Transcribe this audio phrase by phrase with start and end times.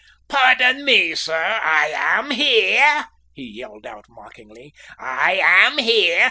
[0.27, 4.73] "Pardon me, sir, I am here," he yelled out mockingly.
[4.97, 6.19] "I am here.